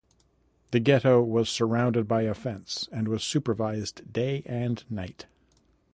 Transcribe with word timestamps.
The 0.71 0.79
ghetto 0.79 1.21
was 1.21 1.47
surrounded 1.47 2.07
by 2.07 2.23
a 2.23 2.33
fence 2.33 2.89
and 2.91 3.07
was 3.07 3.23
supervised 3.23 4.11
day 4.11 4.41
and 4.47 4.83
night. 4.89 5.27